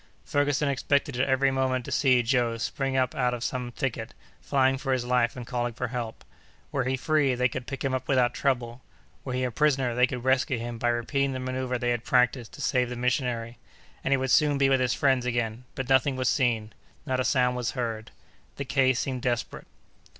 [0.25, 4.79] Ferguson expected at every moment to see Joe spring up out of some thicket, flying
[4.79, 6.25] for his life, and calling for help.
[6.71, 8.81] Were he free, they could pick him up without trouble;
[9.23, 12.53] were he a prisoner, they could rescue him by repeating the manœuvre they had practised
[12.53, 13.59] to save the missionary,
[14.03, 16.73] and he would soon be with his friends again; but nothing was seen,
[17.05, 18.09] not a sound was heard.
[18.55, 19.67] The case seemed desperate.